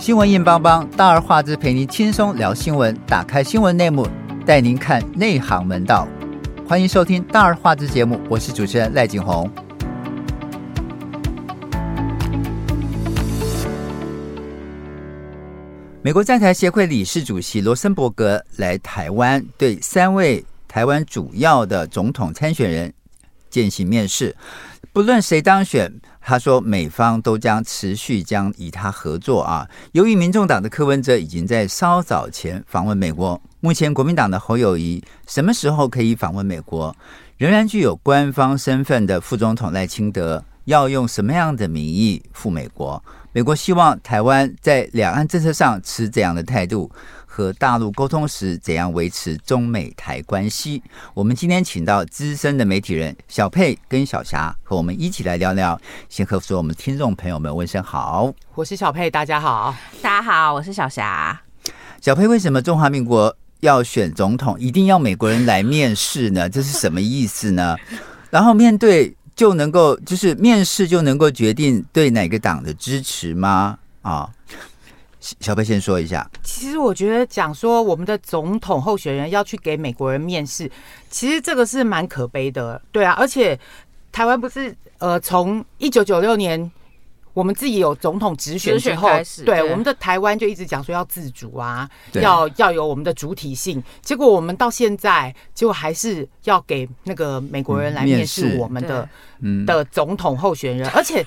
[0.00, 2.96] 新闻硬邦邦，大而化之，陪您轻松聊新闻。
[3.04, 4.06] 打开新闻内幕，
[4.46, 6.06] 带您看内行门道。
[6.68, 9.50] 欢迎收听大而化之节目，我是主持人赖景红。
[16.00, 22.94] 美国在台协会理事主席罗森伯格来台湾，对三位台湾主要的总统参选人
[23.50, 24.34] 进行面试。
[24.92, 25.92] 不论谁当选，
[26.28, 29.66] 他说美方都将持续将与他合作啊。
[29.92, 36.94] 由于民众党的柯文哲已经在稍早前访问美国，目前国民党的侯友谊什么时候可以访问美国？
[37.38, 43.02] 仍然具有官方身份的副总统赖清德要用什么样的名义赴美国？
[43.32, 46.90] 美国希望台湾在两岸政策上持怎样的态度？
[47.38, 50.82] 和大陆沟通时怎样维持中美台关系？
[51.14, 55.80] 我们今天请到资深的媒体人小佩跟小霞和我们一起来聊聊。
[56.08, 61.40] 先和所有我们听众朋友们问声好，我是小佩，大家好，大家好，我是小霞。
[62.00, 66.48] 小佩，为什么中华民国要选总统一定要美国人来面试呢？
[66.50, 67.76] 这是什么意思呢？
[68.30, 73.78] 然后面对就能够就是面试就能够决定对哪个党的支持吗？
[74.02, 74.28] 啊？
[75.40, 76.28] 小贝先说一下。
[76.42, 80.70] 其实我觉得讲说我们的总统候选人要去给美国人面试，
[81.10, 83.12] 其实这个是蛮可悲的，对啊。
[83.18, 83.58] 而且
[84.12, 86.70] 台湾不是呃从一九九六年
[87.34, 89.08] 我们自己有总统直选之后，
[89.44, 93.82] 对我们的台湾就一直讲说要自主啊，要要有我们的主体性。
[94.02, 99.08] 结果我们到现在结果还是要给那个美国人来面试我们的
[99.66, 101.24] 的总统候选人，而且。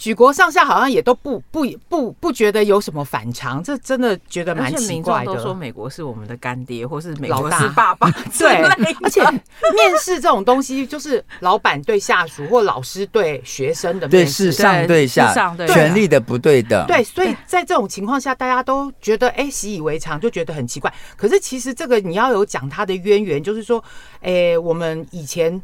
[0.00, 5.34] 举国上下好像也都不不不不觉得有什么反常，这真的觉得蛮奇怪的。
[5.34, 8.10] 都说美国是我们的干爹，或是美国是爸爸。
[8.38, 8.62] 对，
[9.02, 15.34] 而且面试这种东西，就是老板对下属或老师对学生的面试，对，是上对下，
[15.68, 16.86] 权力的不对等。
[16.86, 20.90] 对，所以在这种情况下，大家都觉得哎习以为常，就觉得很奇怪。
[21.14, 23.84] 可是其实这个你要有讲他的渊源，就是说，
[24.22, 25.60] 哎，我们以前。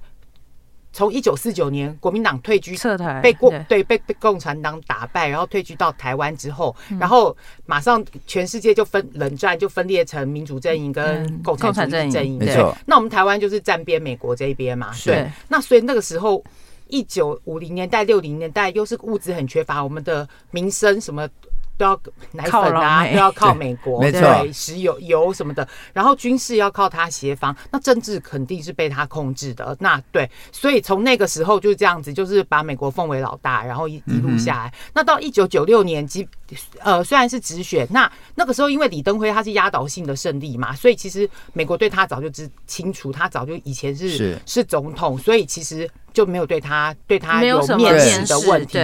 [0.96, 7.36] 从一九四九年国民党退居撤台，被共对被被共产党打败，然后退居到台湾之后，然后
[7.66, 12.38] 马上全世界就分冷战，就分裂成民主阵营跟共产阵营。
[12.38, 14.90] 没错，那我们台湾就是站边美国这一边嘛。
[15.04, 16.42] 对，那所以那个时候，
[16.88, 21.28] 一九五零年代、六零年代又是物资很缺乏，我们的民生什么。
[21.76, 22.00] 都要
[22.32, 24.22] 奶粉啊，都要靠美国，没错，
[24.52, 29.76] 石油油什么的，然后军事要靠他协防，那政治肯定是被他控制的。
[29.80, 34.74] 那对，所以从那个时候就是这样子，就是把美国奉为老大，然后一一路下来。
[34.94, 36.26] 那到一九九六年，即
[36.78, 45.88] 呃虽然是直选，那那个时候因为李登辉他是压倒性的胜利嘛，所以其实美国对他早就知清楚，他早就以前是是，是总统，所以其实。
[46.16, 48.78] 就没有对他对他有面试的问题，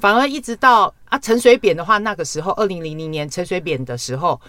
[0.00, 4.40] 反而一直到啊陈水扁的话，那个时候二零零零年陈水扁的时候，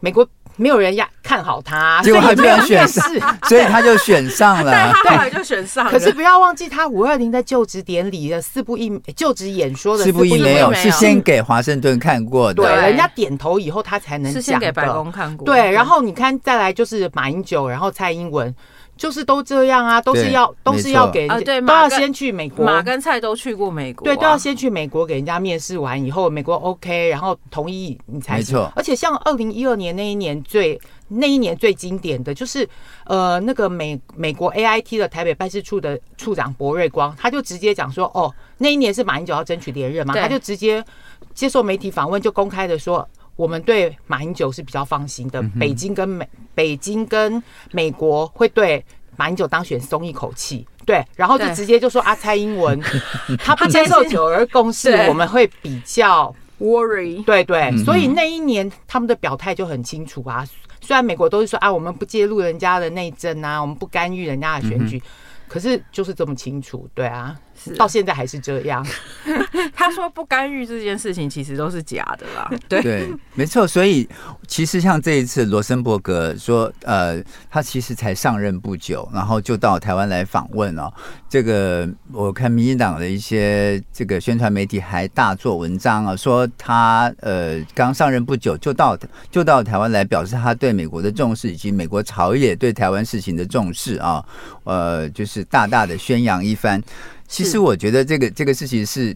[0.00, 5.90] 美国没有人要看好他，结果他居然选上，所以他就选上了，对，后来就选上了。
[5.90, 12.52] 可是不要忘记，他五二零在就职典礼的四部一就职演说的四部一没有，是先给华盛顿看过。
[12.52, 15.46] 的，对，人家点头以后他才能讲，是先给白宫看过。
[15.46, 18.54] 对，然后你看再来就是马英九，然后蔡英文。
[18.98, 22.66] 就是都这样啊，都是要都是要给，呃、对，都要先去美国。
[22.66, 28.58] 马跟蔡都去过美国，啊，对，都要先去美国给人家面试完以后，美国 OK，然后同意你才行。
[28.74, 32.68] 而且像二零一二年那一年最那一年最经典的就是，
[33.06, 40.84] 呃，那个美美国 AIT 的台北办事处的处长博瑞光，他就直接讲说，哦，那一年是马英九要争取连任嘛，他就直接
[41.32, 43.08] 接受媒体访问，就公开的说。
[43.38, 47.40] 我们对马英九是比较放心的，北京跟美北京跟
[47.70, 48.84] 美国会对
[49.16, 52.80] 马英九当选松一口气，对，然后就直接就说啊，蔡英文
[53.38, 60.44] 他不接受九二共识，我们会比较 worry，对对，所以那一年他们的表态就很清楚啊，
[60.80, 65.00] 虽然美国都是说啊，我们不介入人家的内政啊，我们不干预人家的选举，
[65.46, 67.38] 可是就是这么清楚，对啊。
[67.76, 68.86] 到现在还是这样。
[69.74, 72.50] 他说不干预这件事情，其实都是假的啦。
[72.68, 73.66] 对对，没错。
[73.66, 74.08] 所以
[74.46, 80.92] 其实像这一次罗森伯格说，呃，他其实才上任不久，然后就到台湾来访问哦。
[81.28, 88.98] 这个我看民进党的一些这个宣传媒体还大做文章啊，说他呃刚上任不久就到
[89.30, 94.24] 就到台湾来，表示他对美国的重视以及美国朝野对台湾事情的重视啊，
[94.64, 96.82] 呃，就是大大的宣扬一番。
[97.28, 99.14] 其实我觉得这个这个事情是，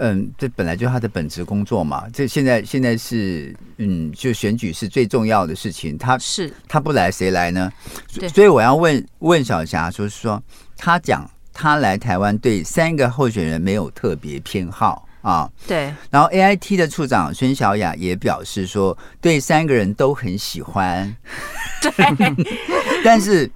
[0.00, 2.04] 嗯，这本来就是他的本职工作嘛。
[2.12, 5.96] 这现在现在是，嗯，就选举是最重要的事情。
[5.96, 7.72] 他是他不来谁来呢？
[8.34, 10.42] 所以我要问问小霞，就是说
[10.76, 15.48] 他讲他来台湾对三个候选人没有特别偏好啊。
[15.66, 15.94] 对。
[16.10, 21.16] 然后 AIT 的处长孙小雅也表示说，对三个人都很喜欢。
[21.80, 21.92] 对。
[23.04, 23.48] 但是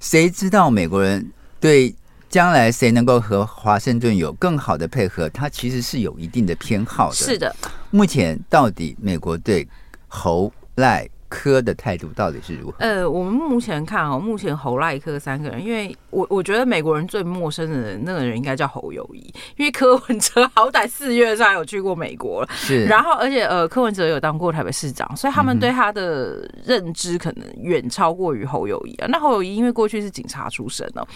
[0.00, 1.30] 谁知道美国人
[1.60, 1.94] 对
[2.36, 7.14] 将来谁能够和华盛顿有更好的配合，他其实是有一定的偏好的。
[7.14, 7.56] 是的。
[7.90, 9.66] 目前到底美国对
[10.06, 12.76] 侯赖柯的态度到底是如何？
[12.78, 29.06] 呃，我们目前看哦，目前侯赖科三个人，因为我我觉得美国人最陌生的人，那个人应该叫侯友谊，因为柯文哲好歹四月上有去过美国了，是，然后而且呃，柯文哲有当过台北市长，所以他们对他的认知可能远超过于侯友谊啊。
[29.08, 31.06] 那侯友谊因为过去是警察出身哦，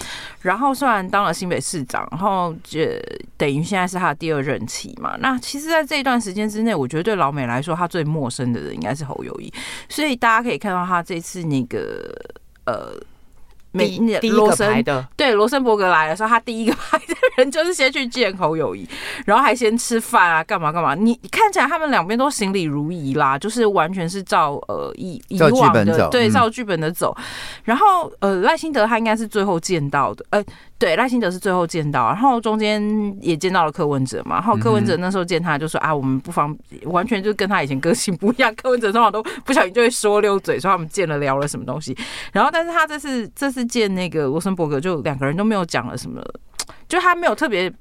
[0.41, 2.81] 然后虽然当了新北市长，然后就
[3.37, 5.17] 等于现在是他的第二任期嘛。
[5.21, 9.53] 那其实，在这一段时间之内，我觉得对老美来说，他最陌生的人应该是侯友宜。
[10.00, 12.11] 所以大家可以看到，他这次那个
[12.64, 12.94] 呃，
[13.72, 18.88] 第第一个排的，对罗森伯格来的时候，他第一个排的人就是先去见侯友谊，
[19.26, 20.94] 然后还先吃饭啊，干嘛干嘛。
[20.94, 27.17] 你看起来他们两边都行礼如仪啦，就是完全是照呃以以往的对照剧本的走。
[27.64, 30.44] 然后呃赖清德他应该是最后见到的，呃。
[30.81, 32.82] 对，赖清德是最后见到，然后中间
[33.20, 34.37] 也见到了柯文哲嘛。
[34.37, 38.50] 然后柯文哲那时候见他就说啊，我们不方完全就跟他以前个性不一样。
[38.55, 41.94] 柯文哲通常都不小心就会说溜嘴，说他们见了聊了什么东西。
[42.32, 46.23] 然后，但是他这次这次见那个罗森伯格，就两个人都没有讲了什么，
[46.89, 47.73] 就他没有特别。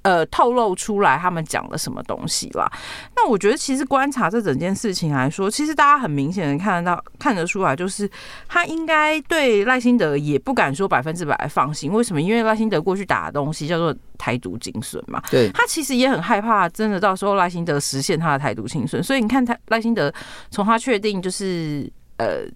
[0.00, 2.66] 呃，透露出来他们讲了什么东西啦？
[3.14, 8.10] 那我觉得其实观察这整件事情来说，其实大家很明显的看得到、看得出来，就是
[8.48, 11.92] 他应该对赖辛德也不敢说百分之百放心。
[11.92, 12.22] 为什么？
[12.22, 15.22] 因为赖辛德过去打的东西叫做台独精神嘛。
[15.30, 19.02] 对，他其实也很害怕，真的到时候赖辛德实现他的台独精神。
[19.02, 20.10] 所以你看，他赖辛德
[20.50, 22.46] 从他确定就是呃，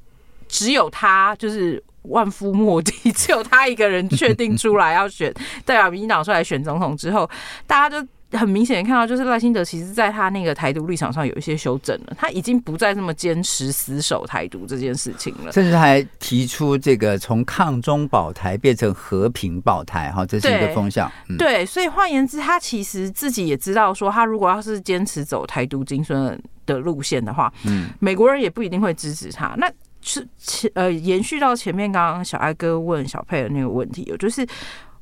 [0.48, 1.82] 只有他就是。
[2.02, 5.32] 万夫莫敌， 只有他一个人确定出来要选
[5.64, 7.28] 代表民进党出来选总统之后，
[7.66, 8.08] 大家就
[8.38, 21.10] 很明显看到，就是赖清德其实在他那个台独立场上有一些修正了，他已经不再这么坚持死守台独这件事情了，甚至还提出这个从抗中保台变成和平保台，哈，这是一个风向。
[21.26, 29.54] 对，嗯、对，所以换言之，他其实自己也知道，说他如果要是坚持走台独精神的路线的话，嗯，美国人也不一定会支持他。
[29.58, 29.68] 那
[30.02, 34.46] 是前呃，延续到前面刚刚小艾哥问小佩的那个问题，有就是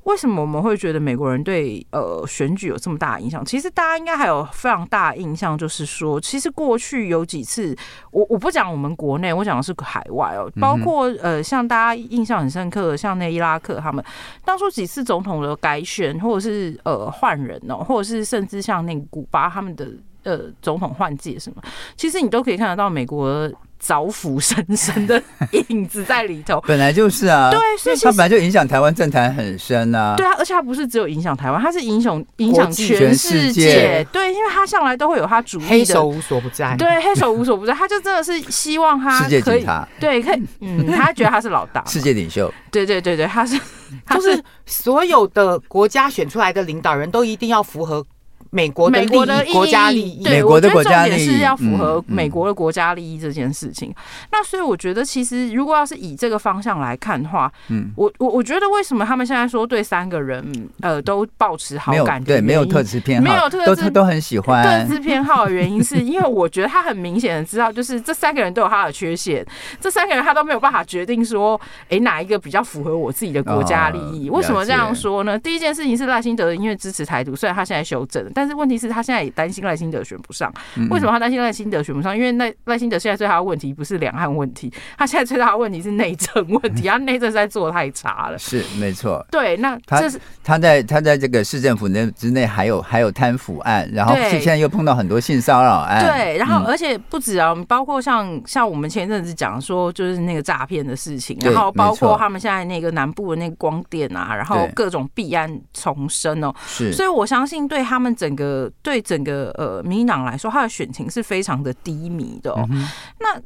[0.05, 3.45] 为什么我们会觉得美国人对呃选举有这么大的影响？
[3.45, 7.77] 其实大家应该还有非常大的印象，就是说，其实过去有几次，
[8.11, 14.03] 我我不讲我们国内，我讲的是海外哦，包括呃像大家印象很深刻的，像那伊拉克他们
[14.45, 19.91] 当初几次总统的改选，或者是呃换人哦，或者是甚至像那个古巴他们的
[20.23, 21.63] 呃总统换届什么，
[21.97, 23.51] 其实你都可以看得到美国。
[23.83, 25.23] 凿腐深深的
[25.69, 43.59] 影子在里头， 本来就是啊，对，所以它本来就影响台湾政坛很深啊，对啊，而且它不是只有影响台湾，它是影响影响全世界，对，因为他向来都会有他主义的黑手无所不在，对，黑手无所不在，他就真的是希望他世界警察，对，可以，嗯， 他觉得他是老大，世界领袖，对对对对，他是，
[44.11, 48.05] 就是所有的国家选出来的领导人都一定要符合。
[48.51, 53.95] 美国的利益、国家利益，对，我觉得重点是要符合美国的国家利益这件事情。
[54.33, 60.45] 那所以我觉得，其实如果要是以这个方向来看的话，嗯，我我我觉得为什么他们现在说对三个人
[60.81, 69.45] 呃都保持好感，对，没有特质偏好，没有特质都很喜欢特质偏好的 原因，是因为我觉得他很明显的知道，就是这三个人都有他的缺陷，
[69.81, 74.31] 这三个人他都没有办法决定说，哎，哪一个比较符合我自己的国家利益？
[74.31, 75.39] 为什么这样说呢？
[75.39, 78.31] 第一件事情是赖清德因为支持台独，虽然他现在修正了。
[78.39, 80.53] 但是问题是，他现在也担心赖清德选不上。
[80.91, 82.17] 为什么他担心赖清德选不上？
[82.17, 86.87] 因为赖赖清德现在最大的问题不是两岸问题，他现在最大的问题是内政问题。
[86.89, 88.39] 他内政实在做太差了。
[88.39, 89.27] 是没错。
[89.31, 96.05] 对，那这是他在他在这个市政府内之内还有还有贪腐案，然后现在又碰到很多性骚扰案。
[96.05, 106.55] 对，然后而且不止啊，包括像像我们前一阵子讲说，就是那个诈骗的事情，然后包括他们现在那个南部的那个光电啊，然后各种弊案丛生哦。
[106.67, 109.03] 是，所以我相信对他们整个对。
[109.09, 112.67] 整个呃，民进党来说，他的选情是非常的低迷的哦。
[112.71, 112.87] 嗯、
[113.21, 113.41] 那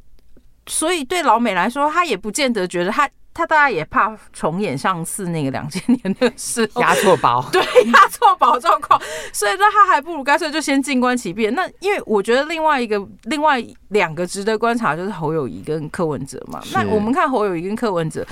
[0.66, 7.62] 所以对老美来说，他也不见得觉得他他大家也怕重演上次那个两千年的时候押错宝，对
[7.92, 9.00] 压错宝 状况。
[9.32, 11.54] 所以那他还不如干脆就先静观其变。
[11.54, 16.60] 那因为我觉得另外一个另外两个值得观察就是侯友谊跟柯文哲嘛。
[16.72, 18.26] 那我们看侯友谊跟柯文哲。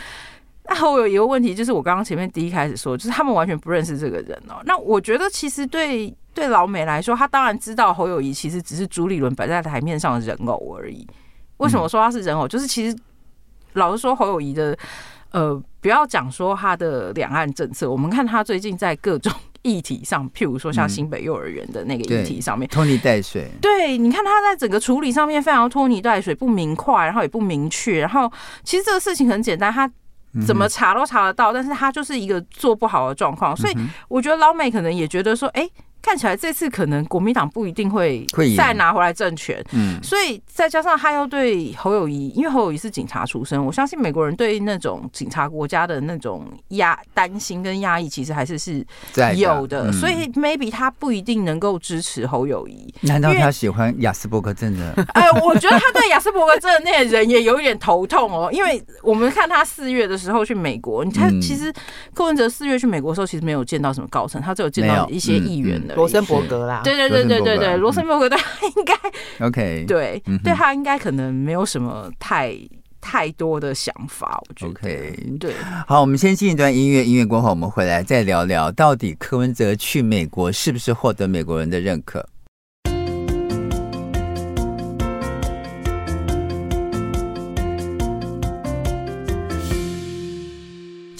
[0.64, 4.62] 那我有一个问题，就是我刚刚前面第一开始说，就是他们完全不认识这个人哦。
[4.64, 11.06] 那我觉得其实对对老美来说，他当然知道侯友谊其实只是朱立伦摆在台面上的人偶而已。
[11.56, 12.46] 为什么说他是人偶？
[12.46, 12.96] 就是其实
[13.72, 14.76] 老实说，侯友谊的
[15.32, 23.50] 呃，不要讲说他的两岸政策，我们看他最近在各种 议题上，譬如说像新北幼儿园的那个议题上面，拖泥带水。
[23.60, 28.00] 对，你看他在整个处理上面非常拖泥带水，不明快，然后也不明确。
[28.00, 28.30] 然后
[28.64, 29.90] 其实这个事情很简单，他
[30.46, 33.56] 怎么查都查得到，但是他就是一个做不好的状况。
[33.56, 33.76] 所以
[34.08, 35.68] 我觉得老美可能也觉得说，哎。
[36.02, 38.26] 看起来这次可能国民党不一定会
[38.56, 48.84] 再拿回来政权，嗯，所以再加上他又对侯友谊，因为侯友谊是警察出身，我相信美国人对那种警察国家的那种压担心跟压抑，其实还是是
[49.36, 52.92] 有的，所以 maybe 他不一定能够支持侯友谊。
[53.02, 54.94] 难道他喜欢雅斯伯格症的？
[55.12, 61.72] 哎，我觉得他对雅斯伯格症的那些人也有一点头痛哦，因为我们看他四月的时候去美国，你看其实
[62.14, 65.80] 柯文哲四月去美国的时候，其实没有见到什么高层，他只有见到一些议员。
[65.94, 68.94] 罗森伯格啦，对对对对对对，罗森伯格对他应该
[69.46, 72.54] OK，对对他应该可能没有什么太
[73.00, 75.54] 太多的想法，我觉得 OK，对。
[75.86, 82.26] 好，我们先进一段音乐，音乐过后我们回来再聊聊，到底柯文哲去美国是不是获得美国人的认可？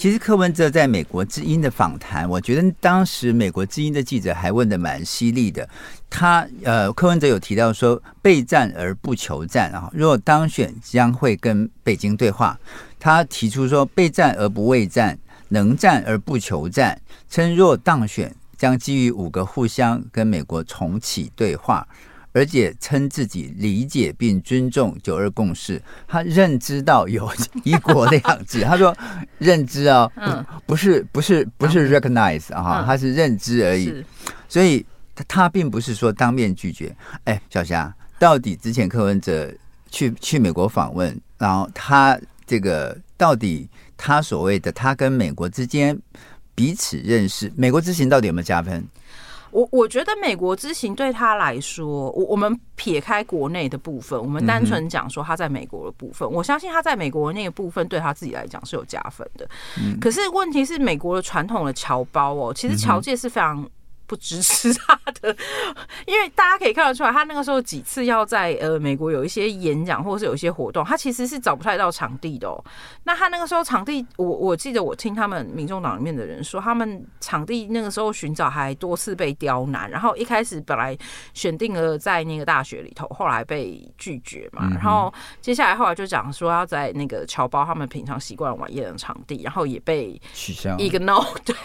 [0.01, 5.69] 其实柯文哲在美国之音的访谈，我觉得当时美国之音的记者还问得蛮犀利的。
[6.09, 12.59] 他呃，柯文哲有提到说备战而不求战啊，若当选将会跟北京对话。
[12.99, 15.15] 他提出说备战而不畏战，
[15.49, 21.87] 能战而不求战，称若当选将基于五个互相跟美国重启对话。
[22.33, 27.29] 而且称自己理解并尊重九二共识，他认知到有
[27.63, 28.61] 一国两制。
[28.65, 28.95] 他说
[29.37, 30.09] 认知啊，
[30.65, 34.03] 不是不是不是 recognize 啊，他是认知而已。
[34.47, 34.85] 所以
[35.15, 36.95] 他他并不是说当面拒绝。
[37.25, 39.51] 哎，小霞，到底之前柯文哲
[39.89, 45.97] 去去美国访问，然后他这个到底他所谓的他跟美国之间
[46.55, 48.83] 彼此认识，美国之行到底有没有加分？
[49.51, 59.47] 我我觉得美国之行对他来说，我我们撇开国内的部分，我们单纯讲说他在美国的部分，我相信他在美国那个部分对他自己来讲是有加分的。
[59.99, 63.67] 可是问题是，美国的传统的侨胞哦，其实侨界是非常。
[64.11, 65.33] 不支持他的，
[66.05, 72.61] 因为大家可以看得出来，他那个时候几次要在呃美国有一些演讲或者是有一些活动，他其实是找不太到场地的哦。
[73.05, 79.89] 那他那个时候场地，我我记得我听他们民众党里面的人说，他们场地那个时候寻找还多次被刁难。
[79.89, 80.97] 然后一开始本来
[81.33, 84.69] 选定了在那个大学里头，后来被拒绝嘛。
[84.71, 91.55] 然后接下来后来就讲说要在那个侨胞他们平常习惯晚宴的场地，然后也被取消一个 no 对，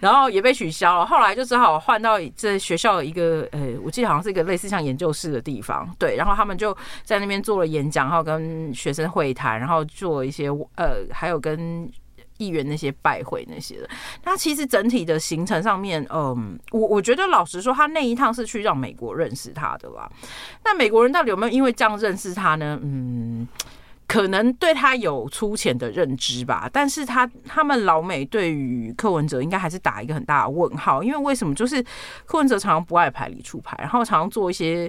[0.00, 1.06] 然后也被取消了。
[1.06, 1.75] 后来就只好。
[1.78, 11.90] 换到这学校一个呃，我记得好像是一个类似像研究室的地方，对，然后他们就在那边做了演讲，然后跟学生会谈，然后做一些呃，还有跟
[12.38, 13.88] 议员那些拜会那些的。
[14.24, 20.10] 那其实整体的行程上面，嗯，我我觉得老实说，他那一趟是去让美国认识他的吧。
[20.64, 22.78] 那美国人到底有没有因为这样认识他呢？
[22.82, 23.46] 嗯。
[24.08, 31.52] 可能对他有粗浅的认知吧，但是他他们老美对于柯文哲应该还是打一个很大的问号，因为为什么？
[31.56, 31.84] 就是
[32.24, 34.88] 柯文哲常常不爱牌里出牌，然后常常做一些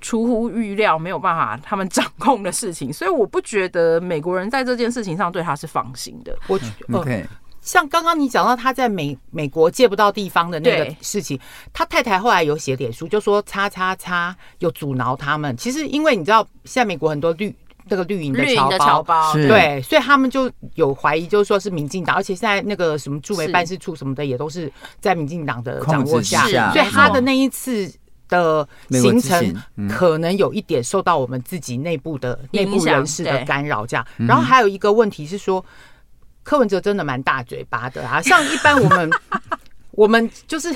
[0.00, 6.36] 出乎预料、没有办法他们掌控的事情，所以我不觉得美国人在这件事情上对他是放心的。
[6.48, 6.58] 我
[6.92, 7.24] OK，
[7.60, 11.38] 像刚刚你讲到他在美美国借不到地方的那个事情，
[11.72, 15.56] 他太太后来有写脸书，就说叉叉叉有阻挠他们。
[15.56, 17.54] 其实因为你知道，现在美国很多绿。
[17.90, 18.46] 这个绿营的
[18.78, 27.92] 侨胞，对，所以他们就有怀疑，就是说是民进党，而且现在那个什么驻美办事处什么的，也都是在民进党的掌握下，所以他的那一次
[28.28, 29.52] 的行程
[29.88, 34.06] 可能有一点受到我们自己内部的内部人士的干扰，这样。
[34.18, 35.64] 然后还有一个问题是说，
[36.44, 39.10] 柯文哲真的蛮大嘴巴的啊，像一般我们
[39.90, 40.72] 我们就是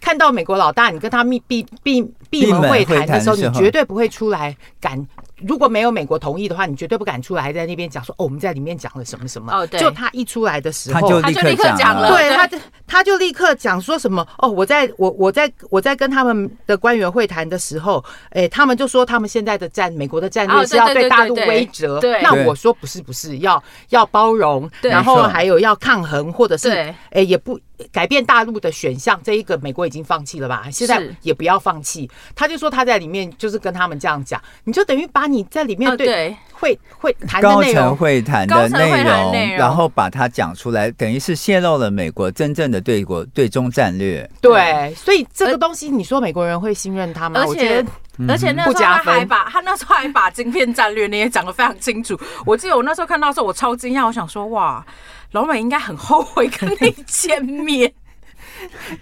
[0.00, 5.06] 看到美国老大，你跟他密闭闭闭门会谈的时候，你绝对不会出来敢。
[5.46, 9.52] 如果没有美国同意的话，你绝对不敢出来在那边讲说哦，我们在里面讲了什么什么。
[9.52, 9.80] 哦，对。
[9.80, 12.08] 就他一出来的时候，他就立刻讲了。
[12.08, 21.98] 对，他就他就立刻讲说什么哦，我在我我在我在跟他们的官员会谈的时候，哎，他们就说他们现在的战美国的战略是要对大陆威慑。
[22.00, 22.20] 对。
[22.22, 26.70] 那我说不是不是，要要包容，然后还有要抗衡，或者是
[27.10, 27.58] 哎也不
[27.90, 29.18] 改变大陆的选项。
[29.24, 30.66] 这一个美国已经放弃了吧？
[30.70, 32.10] 现在也不要放弃。
[32.34, 35.30] 他就说他在里面就是跟他们这样讲，你就等于把。
[35.30, 44.28] 你在里面对会会谈高层会谈的内容，然后把它讲出来，等于是泄露了美国真正的对国对中战略。
[44.40, 47.44] 对，所以这个东西，你说美国人会信任他吗？
[47.46, 47.86] 而且
[48.28, 52.18] 而且那时候他还把他那时候还把晶片战略那些讲得非常清楚。
[52.44, 54.84] 我记得我那时候看到的时候，我超惊讶，我想说哇，
[55.32, 57.92] 老美应该很后悔跟你见面。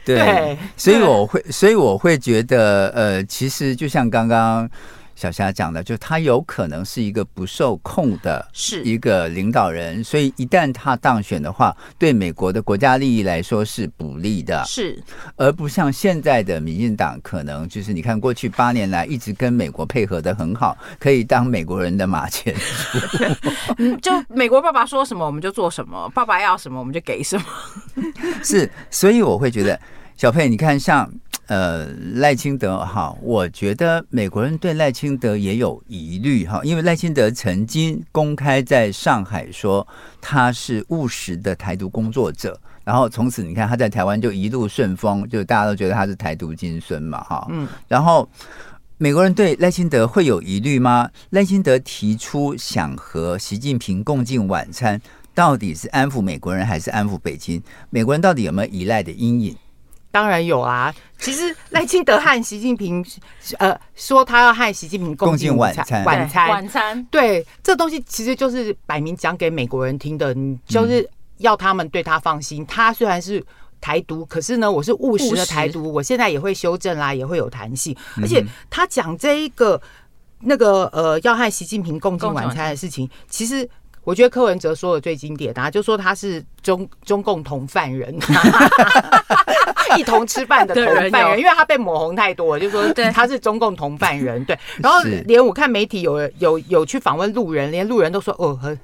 [0.04, 4.68] 对，所以我会，所以我会觉得，呃，其实就像刚刚。
[5.18, 15.02] 小霞讲的，就他有可能是一个不受控的，是一个领导人，所以一旦他当选的话，对美国的国家利益来说是不利的，是，
[15.34, 27.44] 而不像现在的民进党，可能就是你看过去八年来一直跟美国配合的很好，可以当美国人的马前卒， 就美国爸爸说什么我们就做什么，爸爸要什么我们就给什么，
[28.44, 29.80] 是，所以我会觉得
[30.16, 31.12] 小佩，你看像。
[31.48, 31.86] 呃，
[32.16, 39.86] 赖清德哈，我觉得美国人对赖清德也有疑虑哈，因为赖清德曾经公开在上海说
[40.20, 47.46] 他是务实的台独工作者，然后从此你看他在台湾就一路顺风，就大家都觉得他是台独金孙嘛哈。
[47.48, 48.28] 嗯，然后
[48.98, 51.08] 美国人对赖清德会有疑虑吗？
[51.30, 55.00] 赖清德提出想和习近平共进晚餐，
[55.34, 57.62] 到底是安抚美国人还是安抚北京？
[57.88, 59.56] 美国人到底有没有依赖的阴影？
[60.10, 60.94] 当然有啊！
[61.18, 63.04] 其实赖清德和习近平，
[63.58, 72.64] 呃，说他要和习近平共进晚餐，晚餐，晚餐，对，这东西其实就是摆明讲给美国人听的，你就是要他们对他放心。
[72.66, 73.44] 他虽然是
[73.80, 77.96] 台独，可是呢，我是务实的台独，我现在也会修正啦，也会有弹性。
[78.22, 79.80] 而且他讲这一个
[80.40, 83.68] 那个呃，要和习近平共进晚餐的事情，其实。
[84.04, 88.16] 我觉得柯文哲说的最经典啊，就说他是中中共同犯人，
[89.96, 94.44] 一同吃饭的同犯人，因为他被抹红太多了，就说他是中共同犯人。
[94.44, 98.76] 对，然后连我看媒体有有有去访问路人，连路人都说哦，和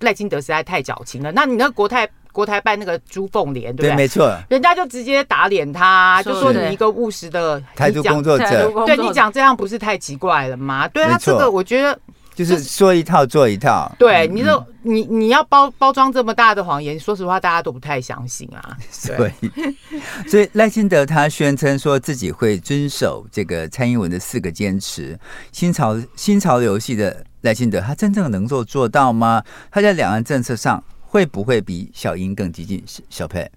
[0.00, 1.32] 赖清德实在太矫情了。
[1.32, 3.96] 那你那个国台国台办那个朱凤莲，对不对？
[3.96, 10.86] 没错，人家就直接打脸他，就说你一个务实的台独工作者，对你讲这样不是太奇怪了吗？
[10.88, 11.98] 对啊，这个我觉得。
[12.34, 18.76] 就是说一套做一套，对，你说你你要包包装这么大的谎言，说实话大家都不太相信啊。
[19.16, 19.32] 对，
[20.26, 25.18] 所以赖清德他宣称说自己会遵守这个蔡英文的四个坚持，
[25.52, 29.42] 新潮新潮流系的赖清德，他真正能够做到吗？
[29.70, 32.82] 他在两岸政策上会不会比小英更激进？
[33.08, 33.48] 小佩。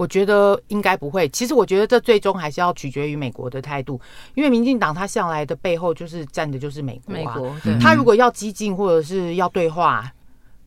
[0.00, 1.28] 我觉得应该不会。
[1.28, 4.00] 其实我觉得这最终还是要取决于美国的态度，
[4.34, 7.18] 因为民进党他向来的背后就是站的就是美国啊。
[7.18, 10.10] 美国，他如果要激进或者是要对话，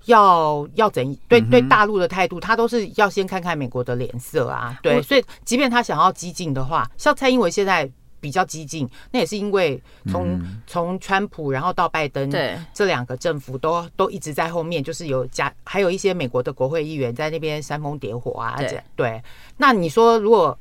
[0.06, 4.78] 要要怎对对大陆的态度，他都是要先看看美国的脸色啊。
[4.84, 7.89] 对，所以即便他想要激进的话，像蔡英文现在。
[8.23, 9.77] 比较激进，那也是因为
[10.09, 19.21] 从从川普然后到拜登，对这两个政府都都一直在后面，就是有加还有一些美国的国会议员在那边煽风点火啊，对对。
[19.57, 20.57] 那你说如果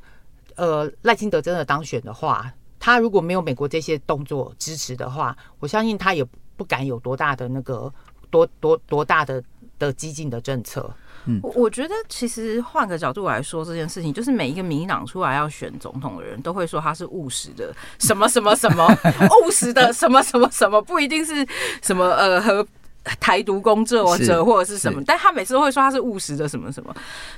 [0.57, 7.93] 呃赖清德真的当选的话，他如果没有美国这些动作支持的话，我相信他也不敢有多大的那个
[8.29, 9.41] 多多多大的
[9.79, 10.93] 的激进的政策。
[11.27, 18.87] 嗯，我我觉得其实换个角度来说，这件事情就是每一个民进党出来要选总统的人都会说他是务实的，什么什么什么
[19.47, 21.47] 务实的什么什么什么，不一定是
[21.81, 22.67] 什么呃和
[23.21, 26.93] 台独工作者或者是什么，但他每次都会说他是务实的什么什么。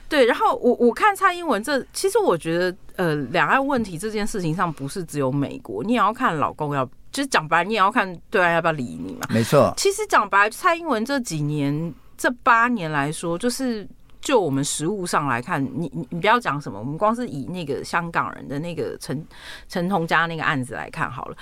[0.09, 9.27] 对，然后我我看蔡英文这，其实我觉得呃两岸问题这件事情上不是只有美国，你也要看老公要，就是讲白，你也要看对岸要不要理你嘛。
[9.31, 11.95] 没错，其实讲白，蔡英文这几年。
[12.17, 13.87] 这八年来说，就是
[14.21, 19.27] 就我们实物上来看，你你你不要讲什么，我们光是以那个香港人的那个陈
[19.69, 21.37] 陈同佳那个案子来看好了，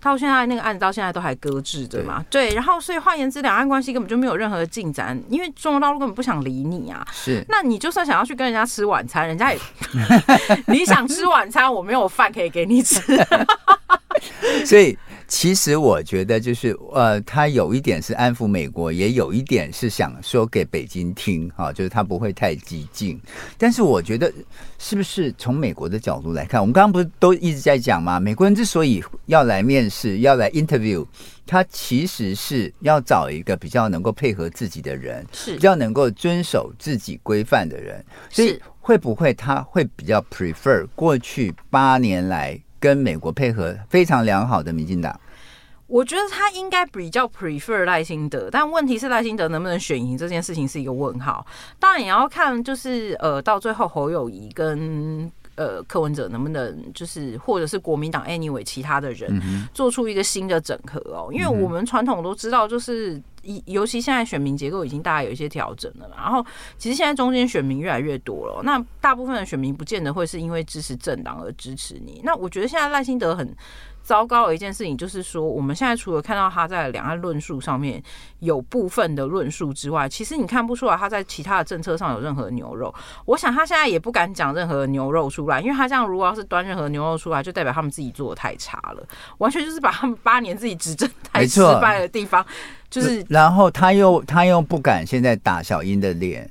[0.00, 2.24] 到现在那个案子到现在都还搁置的嘛？
[2.30, 7.06] 对，对，然后所以换言之，两岸关系根本就没有任何的进展，因为中国大陆根本不想理你啊。
[7.10, 9.58] 是，那你就算想要去跟人家吃晚餐，人家也
[10.68, 13.00] 你想吃晚餐，我没有饭可以给你吃，
[14.64, 14.96] 所以。
[15.30, 23.18] 其实我觉得就是呃，他有一点是安抚美国，也有一点是想说给北京听哈，就是他不会太激进。
[23.56, 24.30] 但是我觉得
[24.76, 28.18] 是不是从美国的角度来看，我们刚刚不是都一直在讲吗？
[28.18, 31.06] 美国人之所以要来面试，要来 interview，
[31.46, 38.04] 他其实是要找一个比较能够配合自己的人，是比较能够遵守自己规范的人。
[38.30, 42.60] 所以会不会他会比较 prefer 过去八年来？
[42.80, 45.20] 跟美国配合非常良好的民进党，
[45.86, 51.46] 我觉得他应该比较 prefer 赖清德，但问题是赖清德能不能选赢这件事情是一个问号。
[51.78, 59.30] 当然也要看，就是呃，到最后侯友谊跟呃柯文哲能不能，就是或者是国民党 anyway 其他的人
[59.74, 63.22] 做出一个新的整合哦，因为我们传统都知道就是。
[63.66, 66.44] 尤其现在选民结构已经大概有一些调整了，然后
[66.76, 72.20] 其实现在中间选民越来越多了，那大部分的选民不见得会是因为支持政党而支持你。
[72.24, 73.56] 那我觉得现在赖清德很
[74.02, 78.02] 糟糕的一件事情，就是说我们现在除了看到他在两岸论述上面
[78.40, 82.92] 有部分的论述之外，其实你看不出来他在其他的政策上有任何牛肉。
[83.24, 89.06] 我想他现在也不敢讲任何牛肉出来，因为他这样如果要是端任何牛肉出来，就代表他们自己做的太差了，
[89.38, 92.44] 完全就是把他们八年自己执政太失败的地方，
[92.88, 93.24] 就是。
[93.28, 96.50] 然后他又他又不敢现在打小英的脸。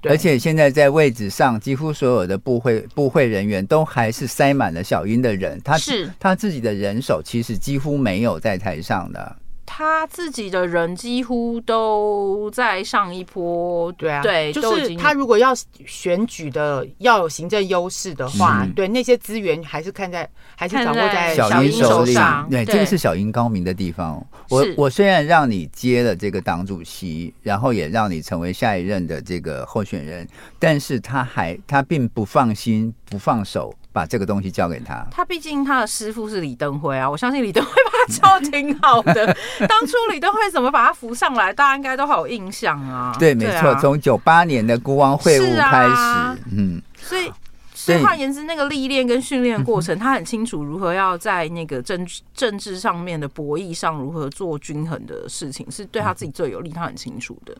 [0.00, 9.36] 对，而且现在在位置上，几乎所有的部会部会人员都还是塞满了小英的人，他是他自己的人手其实几乎没有在台上的。
[9.66, 15.52] 他自己的人几乎都在上一波，对啊，对，就是他如果要
[15.86, 22.48] 选举的要有行政优势的话，嗯、对那些资源还是看在还是掌握在小英手上。
[22.50, 24.24] 对，这个是小英高明的地方。
[24.50, 33.74] 我我虽然让你接了这个党主席，然后也让你成为下一任的这个候选人，但是他还他并不放心不放手。
[33.94, 39.26] 把这个东西交给他，他毕竟他的师傅是李登辉啊，我相信李登辉把他教挺好的。
[39.68, 43.14] 当初李登辉怎么把他扶上来，大家应该都好有印象啊。
[43.20, 47.30] 对，没错，从九八年的国王会晤开始，啊、嗯，所以
[47.72, 52.04] 所以换言之，那个历练跟训练过程，他很清楚如何要在那个政
[52.34, 57.56] 政治上面的博弈上如何做均衡的事情，是对他自己最有利，他很清楚的。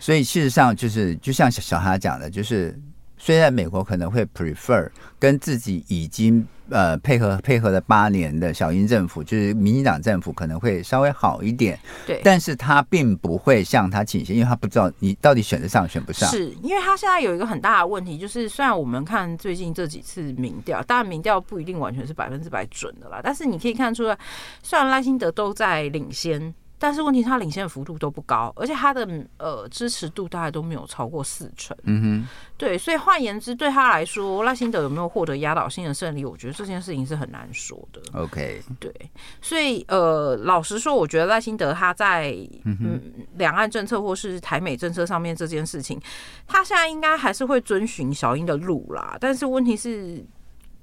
[0.00, 2.74] 所以事实上，就是就像小小哈讲的，就是。
[3.24, 4.86] 虽然美国可能会 prefer
[5.18, 16.28] 跟自己已经呃配合配合了八年的小英政府，就是民进党政府可能会稍微好一点，对，但是他并不会向他倾斜，因为他不知道你到底选得上选不上。
[16.28, 24.18] 是因为他现在有一个很大的问题，就是虽然我们看最近这几次民调，当然民调不一定完全是百分之百准的啦，但是你可以看出来，
[24.62, 26.54] 虽然赖清德都在领先。
[26.84, 31.74] 但是问题，他领先的幅度都不高，而且他的呃支持度大概都没有超过四成。
[31.84, 36.26] 嗯哼，对，所以换言之，对他来说，赖清德有没有获得压倒性的胜利？
[36.26, 38.02] 我觉得这件事情是很难说的。
[38.12, 38.92] OK，对，
[39.40, 43.00] 所以呃，老实说，我觉得赖清德他在嗯
[43.38, 45.98] 两岸政策或是台美政策上面这件事情，
[46.46, 49.16] 他现在应该还是会遵循小英的路啦。
[49.18, 50.22] 但是问题是，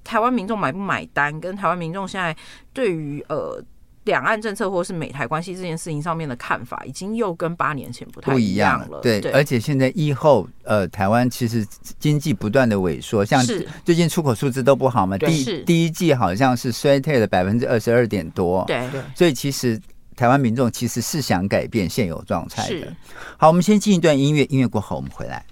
[0.02, 1.40] 台湾民众买不买单？
[1.40, 2.36] 跟台湾民众现在
[2.72, 3.62] 对于呃。
[4.04, 9.00] 两岸政策或是美台关系这件事情上面的看法，已经又跟八年前不太一样了。
[9.00, 11.64] 对，对，而且现在疫后，呃，台湾其实
[11.98, 13.44] 经济不断的萎缩，像
[13.84, 15.16] 最近出口数字都不好嘛。
[15.18, 18.64] 第第一季好像是衰退了百分之二十二点多。
[18.66, 19.00] 对对。
[19.14, 19.80] 所以其实
[20.16, 22.92] 台湾民众其实是想改变现有状态的。
[23.36, 25.44] 好，我们先进一段音乐，音乐过后我们回来。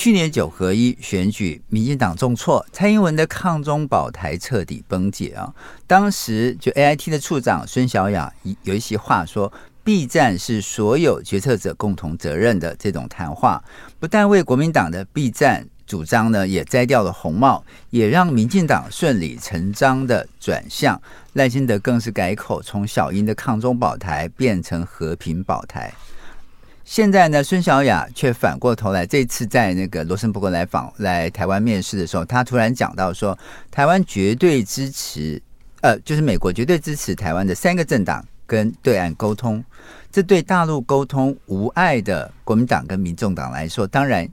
[0.00, 5.52] 去年九合一选举，民进党重挫，蔡英文的抗中保台彻底崩解啊！
[5.86, 8.32] 当时就 AIT 的处长孙小雅
[8.62, 9.52] 有一席话说
[9.84, 13.62] ：“B 战是所有决策者共同责任的。”这种谈话
[13.98, 20.98] 不但为国民党的 B 战主张呢，也摘掉了红帽，也让民进党顺理成章的转向。
[21.34, 25.92] 赖清德更是改口，从小英的抗中保台变成和平保台。
[26.90, 33.38] 现在呢，孙小雅却反过头来，这次在那个罗森伯格来访来台湾面试的时候，他突然讲到说，
[33.70, 35.40] 台湾绝对支持，
[35.82, 39.64] 呃，就是美国绝对支持台湾的三个政党跟对岸沟通。
[40.10, 44.28] 这对大陆沟通无碍的国民党跟民众党来说，当然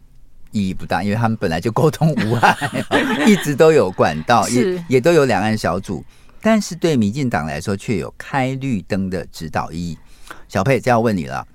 [0.50, 2.58] 意义不大，因为他们本来就沟通无碍，
[3.28, 6.04] 一直都有管道，也也都有两岸小组。
[6.41, 9.96] 但是对民进党来说，却有开绿灯的指导意义。
[10.48, 11.48] 小佩，这要问你了。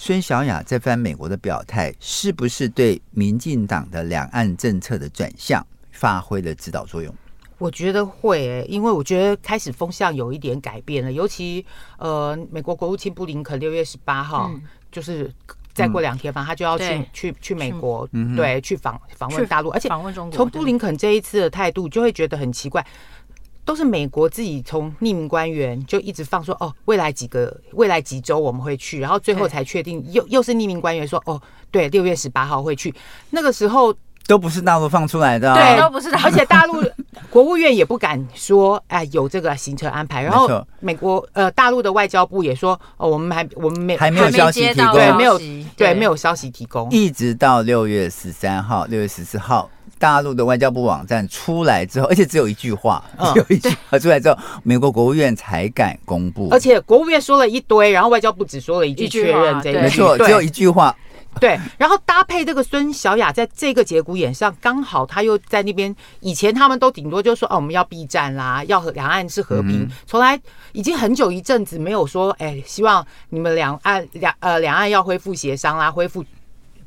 [0.00, 7.12] 孙小雅这番美国的表态，是不是对民进党的两岸政策的转向发挥了指导作用？
[7.58, 11.10] 我觉得会、欸，因为我觉得开始风向有一点改变了。
[11.10, 11.66] 尤其
[11.98, 15.28] 呃，美国国务卿布林肯六月十八号，嗯、就是
[15.74, 20.36] 再过两天吧，他就要去去去美国，对，去访访问大陆，而且访问中国。
[20.36, 22.86] 从布林肯这一次的态度，就会觉得很奇怪。
[23.68, 31.38] 都是美国自己从匿名官员就一直放说哦，未来几个未来几周我们会去，然后最后才确定又又是匿名官员说哦，
[31.70, 32.94] 对，六月十八号会去。
[33.28, 33.94] 那个时候
[34.26, 36.08] 都不是大陆放出来的，对，都不是。
[36.24, 36.82] 而且大陆
[37.28, 40.22] 国务院也不敢说哎有这个行程安排。
[40.22, 40.48] 然后
[40.80, 45.38] 美国呃大陆的外交部也说哦，我们还我们没还没有消息提供，对，没有
[45.76, 49.70] 对没有消息提供，一直到六月十三号、六月十四号。
[49.98, 56.48] 大陆的外交部网站出来之后，而且只有一句话，只有一句话出来之后，美国国务院才敢公布。
[56.50, 60.94] 而且国务院说了一堆，然后外交部只说了一句确认这一句，没错，只有一句话。
[61.40, 65.94] 对，然后搭配这个孙小雅在这个节骨眼上，刚好他又在那边。
[66.20, 70.40] 以前他们都顶多就说哦，我们要避战啦，要和两岸是和平，从来
[70.72, 76.24] 已经很久一阵子没有说，哎，希望你们两岸两呃两岸要恢复协商啦，恢复。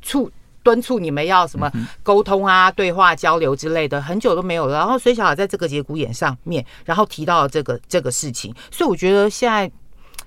[0.03, 0.31] 促
[0.63, 1.71] 敦促你们要什么
[2.03, 4.77] 沟通啊、对话交流之类的，很久都没有了。
[4.77, 9.71] 然后孙小雅在这个节骨眼上面，然后提到了这个这个事情，所以我觉得现在。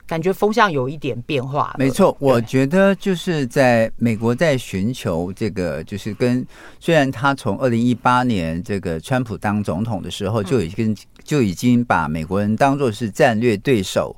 [0.06, 1.74] 感觉风向有一点变化。
[1.78, 6.46] 没错，我觉得就是在美国在寻求这个，就是跟
[6.78, 14.14] 虽然他从二零一八年这个川普当总统的时候就已经就已经把美国人当做是战略对手，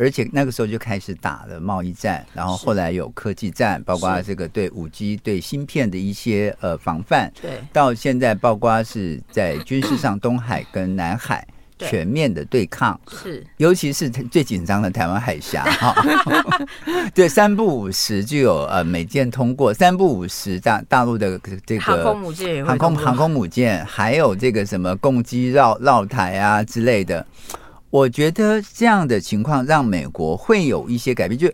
[0.00, 11.46] 而且那个时候就开始打了贸易战，然后后来有科技战，包括这个对五 G 对芯片的一些呃防范，对，到现在包括是在军事上东海跟南海。
[11.80, 15.94] 全面的对抗是，尤其是最紧张的台湾海峡哈。
[17.14, 27.26] 对，三不五时就有呃美舰通过，三不五时大大陆的这个航空母舰、航空航空母舰，还有这个什么共机绕绕台啊之类的。
[27.90, 31.38] 我觉得这样的情况让美国会有一些改变。
[31.38, 31.50] 就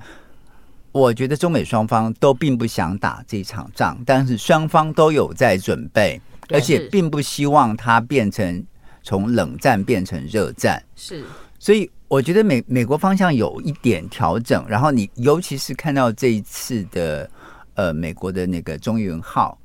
[0.93, 6.21] 我觉得中美双方都并不想打这场仗，但是双方都有在准备，
[6.51, 8.65] 而且并不希望它变成。
[9.09, 11.25] 从冷战变成热战，是，
[11.61, 14.67] 所以我觉得美美国方向有一点调整。
[14.67, 17.31] 然后你尤其是看到这一次的
[17.75, 19.57] 呃美国的那个中云号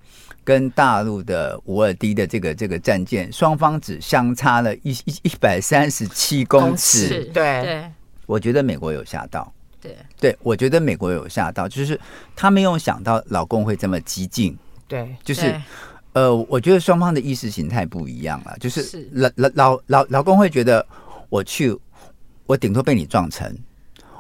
[0.43, 7.25] 跟大陆的五二 D 的这个这个战舰，双方只相差了一一一百三十七公尺。
[7.34, 7.91] 对对，
[8.25, 9.51] 我觉得美国有吓到。
[9.82, 11.99] 对对，我觉得美国有吓到，就是
[12.36, 14.58] 他没有想到老公会这么激进。
[14.88, 15.60] 对，就是。
[16.13, 20.86] 呃，我觉得双方的意识形态不一样了，就是老老老老老公会觉得
[21.30, 21.73] 我去，
[22.45, 23.58] 我顶多被你撞沉，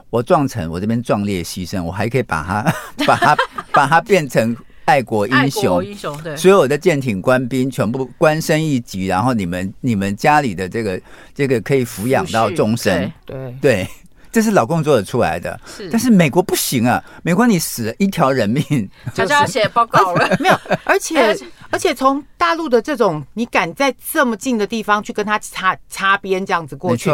[0.09, 2.73] 我撞沉，我这边壮烈牺牲，我还可以把它
[3.05, 3.37] 把它
[3.73, 11.01] 把它变成爱国英雄，英雄对，所有的舰艇官兵全部官升一级，然后你们你们家里的这个
[11.33, 13.87] 这个可以抚养到终身，对对。
[14.33, 17.03] 这是老共做得出来的，是，但是美国不行啊！
[17.21, 18.63] 美国你死了一条人命，
[19.13, 20.25] 就要写报告了。
[20.39, 21.37] 没有，而且
[21.69, 27.11] 而且从大陆的这种，你敢在这么近的地方去跟他擦擦边，这样子过去。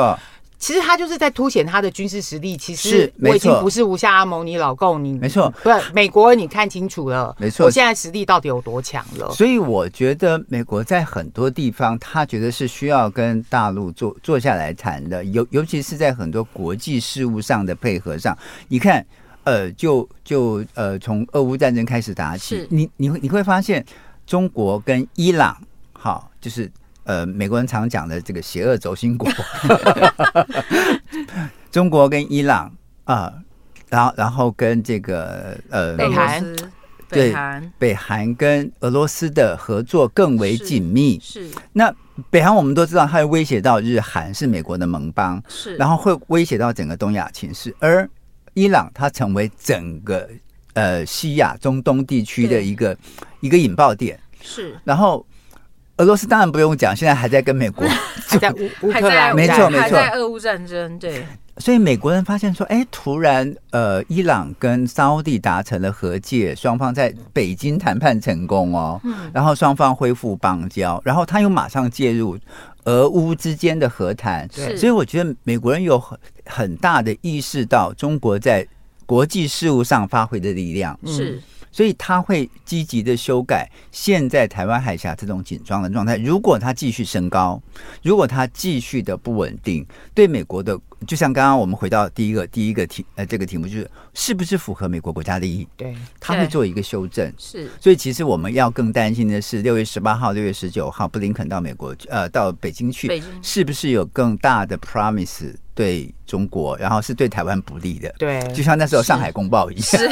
[0.60, 2.58] 其实他就是在凸显他的军事实力。
[2.58, 9.30] 其实我已经不是吴下阿蒙尼老共，你没错，不是美国，你看清楚了，没错，我现在实力到底有多强了？
[9.32, 18.36] 所以我觉得美国在很多地方，他觉得是需要跟大陆坐坐下来谈的，尤尤其是在很多国际事务上的配合上。
[18.68, 19.06] 你看，
[19.44, 23.86] 呃，就就呃，从俄乌战争开始打起，你你会你会发现，
[24.26, 25.56] 中国跟伊朗，
[25.94, 26.72] 好，就是。
[27.08, 29.32] 呃，美国人常讲的这个邪恶轴心国，
[31.72, 32.70] 中国跟伊朗
[33.06, 33.44] 啊、呃，
[33.88, 36.56] 然后然后跟这个呃北韩，
[37.08, 37.34] 对，
[37.80, 38.36] 北韩。
[38.36, 41.18] 跟俄罗斯的合作更为紧密。
[41.22, 41.90] 是，那
[42.30, 48.10] 北韩我们都知道，它会威胁到日韩是美国的盟邦，是，然后会威胁到整个东亚情势，而
[48.54, 50.28] 伊朗它成为整个
[50.74, 52.98] 呃西亚中东地区的一个
[53.40, 55.26] 一个引爆点，是，然后。
[55.98, 57.88] 俄罗斯当然不用讲，现在还在跟美国
[58.28, 61.00] 还在乌乌克兰，没错没错，还在俄乌战争。
[61.00, 61.26] 对，
[61.58, 72.38] 所以美国人发现说，哎，突然呃，伊朗跟沙乌地达成了和解，双方在北京谈判成功哦，嗯，然后双方恢复邦交，然后他又马上介入
[72.84, 78.68] 俄乌之间的和谈，对，所以我觉得美国人有很很大的意识到中国在
[79.06, 81.00] 国际事务上发挥的力量。
[81.06, 81.42] 是。
[81.72, 86.18] 所以他会积极的修改现在台湾海峡这种紧张的状态。
[86.18, 87.62] 如果它继续升高，
[88.02, 95.68] 如果它继续的不稳定，对美国的，就像刚刚我们回到第一个第一个题呃这个题目，就是是不是符合美国国家利益？
[95.78, 97.32] 对，他会做一个修正。
[97.38, 105.54] 是，所以其实我们要更担心的是，六月十八号、六月十九号，布林肯到美国呃到北京去，是不是有更大的 promise？
[105.78, 110.10] 对中国，然后是对台湾不利的，对，就像那时候上海公报一样，是。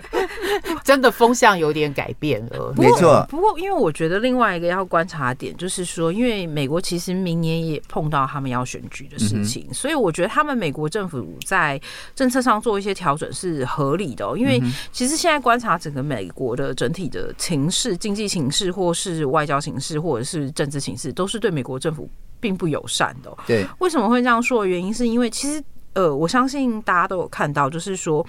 [0.84, 2.74] 真的风向有点改变了。
[2.76, 11.80] 没错，不过因为我觉得另外一个要观察点就是说，因为美国其实明年也碰到他们要选举的事情，嗯、所以我觉得他们美国政府在
[12.14, 14.36] 政策上做一些调整是合理的。
[14.36, 14.60] 因为
[14.92, 22.08] 其实现在观察整个美国的整体的情势、经济形势，或是外交形势，或者是政治形势，都是对美国政府。
[22.42, 23.30] 并不友善的。
[23.46, 25.62] 对，为什么会这样说的原因，是因为其实
[25.94, 28.24] 呃，我相信大家都有看到，就是说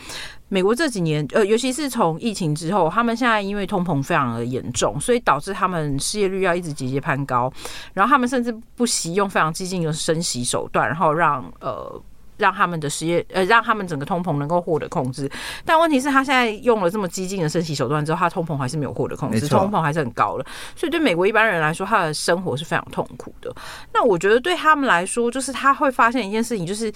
[0.49, 7.51] 美国这几年呃，尤其是从疫情之后，他们现在因为通膨非常的严重，所以导致他们失业率要一直节节攀高，
[7.93, 12.01] 然后他们甚至不惜用非常激进的升息手段，然后让呃。
[12.37, 15.29] 让他们的失业，呃，让他们整个通膨能够获得控制。
[15.63, 20.45] 但问题是他现在用了这么激进的升息手段之后，他通膨还是没有获得控制，通膨还是很高了。
[20.75, 23.55] 所以对美国一般人来说，他的生活是非常痛苦的。
[23.93, 26.91] 那我觉得对他们来说，就是他会发现一件事情，就是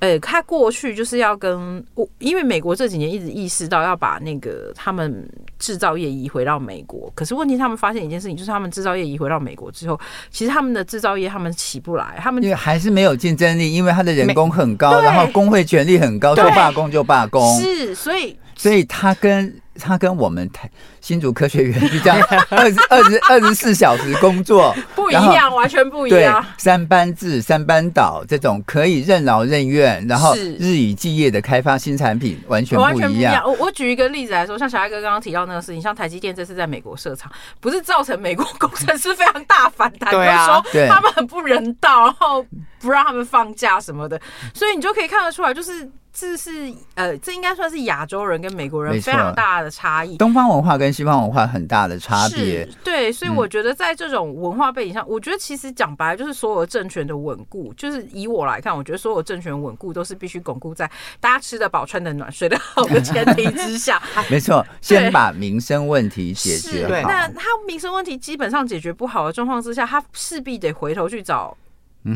[0.00, 19.60] 呃，他过去就是要跟我，因为美国这几年一直意识到要把那个他们制造业移回到美国，可是问题他们发现一件事情，就是他们制造业移回到美国之后，其实他们的制造业他们起不来，他们因为还是没有竞争力，因为他的人工很高，然后工会权力很高，说罢工就罢工，是，所以所以他跟。
[19.82, 20.70] 他跟我们台
[21.00, 22.18] 新竹科学园就这样
[22.50, 26.44] 二十二十二十四小时工作不一样，完全不一样。
[26.58, 32.92] 三班制、三班倒这种可以任劳任怨，然后日以继夜的开发新产品，完全不一样。
[32.92, 33.42] 完全不一样。
[33.46, 42.44] 我我举一个例子来说，像小艾哥刚刚提到那个事情，像台积电这次在美国设厂，不是造成美国工程师非常大反弹，对啊，说他们很不人道，然后
[42.80, 44.20] 不让他们放假什么的，
[44.52, 45.88] 所以你就可以看得出来，就是。
[46.12, 46.50] 这是
[46.94, 50.16] 呃，这应该算是亚洲人跟美国人非常大的差异。
[50.16, 52.68] 东方文化跟西方文化很大的差别。
[52.82, 64.02] 对，所以我觉得在这种文化背景下，嗯、我觉得其实讲白了就是所有政权的稳固，就是以我来看，我觉得所有政权稳固都是必须巩固在大家吃得饱、穿得暖、睡得好的前提之下。
[64.28, 67.08] 没错，先把民生问题解决好。
[67.08, 71.56] 那他民生问题基本上解决不好的状况之下，他势必得回头去找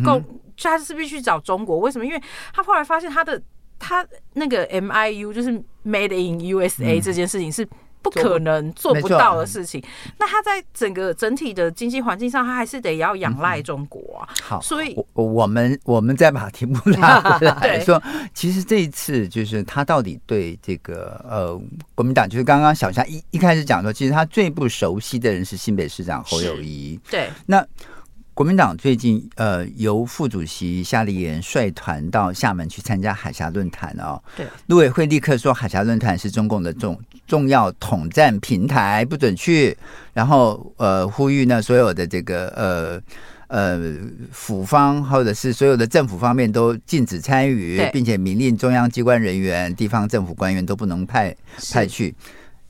[0.04, 0.24] 共，嗯、
[0.60, 1.78] 他势必去找中国。
[1.78, 2.04] 为什么？
[2.04, 2.20] 因为
[2.52, 3.40] 他后来发现他的。
[3.78, 5.50] 他那个 M I U 就是
[5.84, 7.66] Made in U S A 这件事情是
[8.00, 9.82] 不可能做不到的事情。
[10.18, 14.28] 那他在整个整体的经济环境上，他还是得要仰赖中国啊。
[14.42, 18.02] 好，所以我我们我们再把题目拉回来 说，
[18.34, 21.60] 其实这一次就是他到底对这个呃
[21.94, 27.00] 国民党，就是刚刚小夏一一开始讲说，其实他最不熟悉的人是新北市长侯友谊。
[27.10, 27.66] 对，那。
[28.34, 34.20] 国民党最近呃，由副主席夏立言率团到厦门去参加海峡论坛哦。
[34.36, 39.76] 对，陆委会立刻说海峡论坛是中共的重重要统战平台，不准去。
[40.12, 43.00] 然后呃，呼吁呢所有的这个呃
[43.46, 43.80] 呃
[44.32, 51.32] 府方或者是所有的政府方面都禁止参与，并且明令中央机关人员、地方政府官员都不能派
[51.72, 52.12] 派去。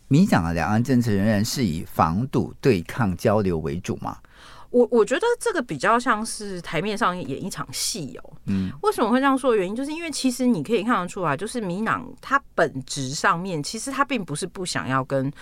[0.08, 4.18] 民进党的两岸政策仍然是以防堵、对抗、交流为主嘛？
[4.74, 8.32] 我我觉得这个比较像是台面上演一场戏哦。
[8.46, 15.32] 嗯，为什么会这样说的原因，就是因为其实你可以看得出来，就是民朗他本质上面其实他并不是不想要跟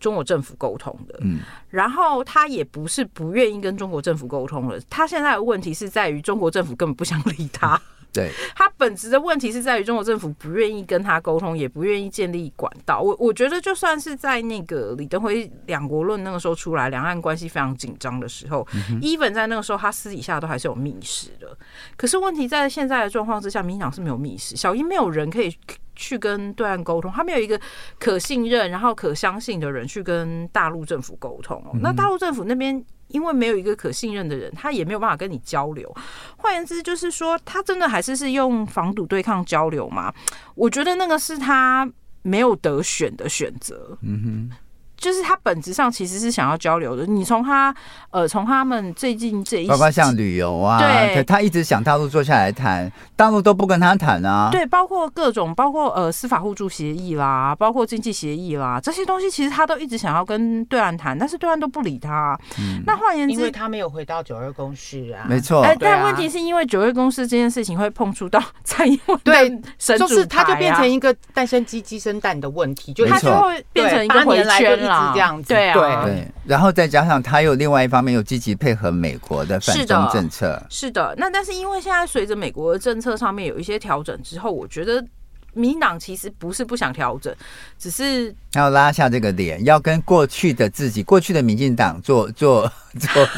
[0.00, 1.16] 中国政府沟通的。
[1.22, 4.80] 嗯，然后他也不是不愿意跟中国政府沟通了。
[4.90, 7.80] 他现在的问题是在于中国政府根本不想理他。
[8.12, 13.00] 对，他本质的问题是在于中国政府不愿意跟他沟通，也不愿意建立管道。
[13.00, 18.66] 我我觉得就算是在那个李登辉两国论那个时候出来，两岸关系非常紧张的时候
[19.00, 21.56] ，even 在那个时候，他私底下都还是有密室的。
[21.96, 25.56] 可是问题在现在的状况之下，民进党是没有密室，小英没有人可以
[25.94, 27.60] 去跟对岸沟通，他没有一个
[27.98, 31.62] 可信任然后可相信的人去跟大陆政府沟通。
[31.80, 32.84] 那大陆政府那边。
[33.10, 35.94] 因为没有一个可信任的人，他也没有办法跟你交流。
[36.36, 40.12] 换言之，就是说，他真的还是是用防堵对抗交流吗？
[40.54, 41.90] 我觉得那个是他
[42.22, 43.98] 没有得选的选择。
[44.02, 44.56] 嗯哼。
[45.00, 47.06] 就是他本质上其实是想要交流的。
[47.06, 47.74] 你从他
[48.10, 54.50] 呃，从他们最近这一，包括像旅游啊，对，他一直想大陆坐下来谈，大陆都不跟他谈啊。
[54.52, 62.38] 对，包括各种，包括呃司法互助协议啦，包括经济协议啦，这些东西其实他都一直想要跟对岸谈，但是对岸都不理他。
[62.58, 65.62] 嗯，那换言之，因为他没有回到九二共识啊，没错。
[65.62, 69.48] 哎，但问题是因为九二共识这件事情会碰触到蔡英文， 对，
[69.96, 74.89] 就是他就变成一个蛋生鸡鸡生蛋的问题，就他就会变成一个回圈。
[75.12, 81.14] 这样子，对啊，对，然后再加上他又另外一方面又积极配合美国的反中政策，是的。
[81.16, 85.04] 那但是因为现在随着美国的政策上面有一些调整之后，我觉得
[85.52, 87.34] 民党其实不是不想调整，
[87.78, 93.28] 只是要拉下这个脸，要跟过去的自己、过去的 民进党做做做。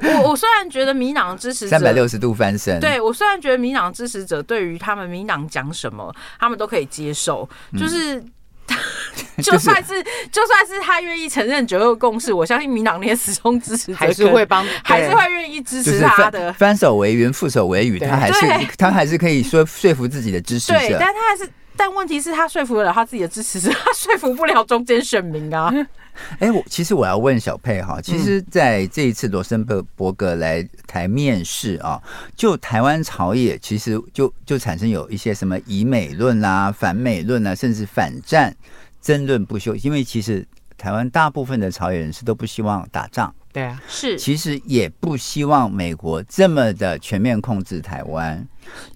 [0.00, 8.16] 我我虽然觉得民党支持者三百六十度翻身，对，我虽然觉得民党支持者对于他们民党讲什么，他们都可以接受，就是。
[8.16, 8.32] 嗯
[9.42, 16.52] 就算是就算是他愿意承认九二共识，我相信民党那些始终支持还是会帮， 还是会愿意支持他的。
[16.52, 18.40] 翻手为云，覆手为雨，他还是
[18.76, 20.78] 他还是可以说说服自己的支持者。
[20.78, 25.72] 对，但他还是，但问题是他说服了他自己的支持者，他说服不了中间选民啊。
[26.38, 31.98] 哎、我其实我要问小佩哈，其实在这一次罗森伯伯格来台面试啊，
[32.36, 38.54] 就台湾朝野其实就就产生有一些什么以美论啊、反美论啊，甚至反战
[39.00, 39.74] 争论不休。
[39.76, 48.46] 因为其实台湾大部分的朝野人士都不希望打仗，对啊，是，其实也不希望美国这么的全面控制台湾，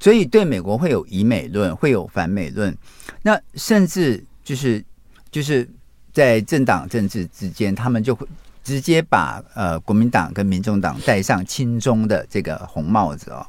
[0.00, 2.76] 所以对美国会有以美论，会有反美论，
[3.22, 4.84] 那甚至就是
[5.30, 5.68] 就是。
[6.14, 8.24] 在政党政治之间，他们就会
[8.62, 13.44] 直接把呃国民党跟民众党戴上亲中的这个红帽子哦。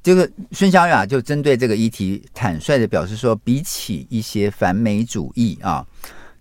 [0.00, 5.84] 这个孙小雅就针对这个议题坦率的表示说，比起一些反美主义啊，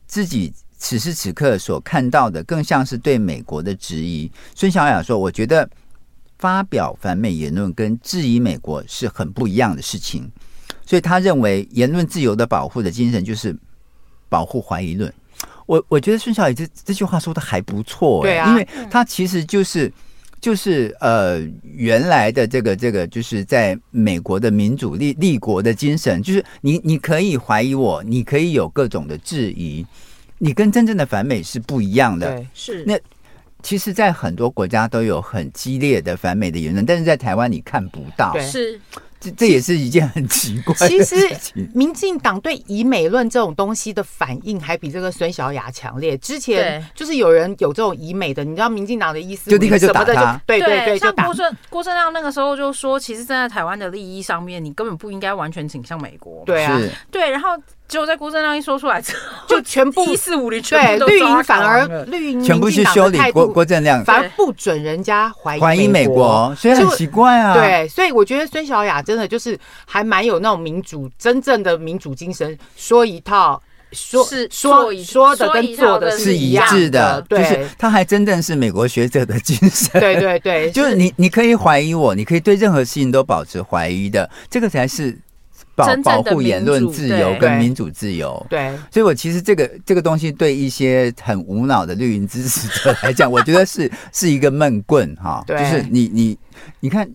[0.05, 0.53] 自己
[0.84, 4.29] 此时此刻所看到的更像是对美国的质疑。
[4.53, 5.67] 孙小雅说：“我觉得
[6.38, 10.29] 发表反美言论跟质疑美国是很不一样的事情。”
[10.86, 13.55] 所以他认为言论自由的保护的精神就是
[14.27, 15.11] 保护怀疑论。
[15.67, 19.89] 我我觉得孙小雅这这句话说的还不错，欸，对啊，因为他其实就是。
[20.43, 29.86] 就是呃，原来的这个这个，就是在美国的民主立立国的精神，就是你你可以怀疑我，你可以有各种的质疑，
[30.43, 32.35] 你跟真正的反美是不一样的。
[32.35, 32.99] 对，是那
[33.61, 38.33] 其实，在很多国家都有很激烈的反美的言论，但是在台湾你看不到。
[38.33, 38.81] 对，是。
[39.21, 41.37] 这这也是一件很奇怪的事情。
[41.39, 46.17] 其实，民进党对以美论这种东西的反应，还比这个孙小雅强烈。
[46.17, 50.41] 之前就是有人有这种以美的，你知道民进党的意思，就立刻就打他。
[50.45, 56.43] 对对对，像郭正郭正亮那个时候就说，其实站在台湾的利益上面，你根本不应该完全倾向美国。
[56.45, 56.77] 对啊，
[57.09, 57.47] 对，然后。
[57.93, 67.53] 结果在郭正亮一说出来之后， 就全部 一四五零对绿营反而绿营全部去修理郭郭正亮，反而不准人家怀疑怀疑美国，所以很奇怪啊。
[67.53, 80.01] 对，所以我觉得孙小雅真的就是还蛮有那种民主真正的民主精神，说一套说是说说的跟做的是一致的，就是他还真正是美国学者的精神。
[80.01, 85.15] 对对对， 就是你你可以怀疑我，你可以对任何事情都保持怀疑的，这个才是。
[85.76, 96.38] 保保护言论自由跟民主自由，对，所以我其实这个这个东西对一些很无脑的绿营支持者来讲， 我觉得是是一个闷棍哈，就是你你
[96.80, 97.09] 你看，